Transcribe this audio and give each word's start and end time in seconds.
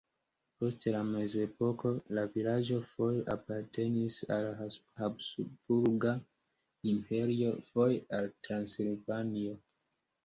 Post 0.61 0.85
la 0.93 1.01
mezepoko 1.09 1.89
la 2.19 2.23
vilaĝo 2.37 2.79
foje 2.93 3.21
apartenis 3.33 4.17
al 4.37 4.49
Habsburga 5.03 6.15
Imperio, 6.95 7.55
foje 7.73 8.03
al 8.23 8.31
Transilvanio. 8.49 9.59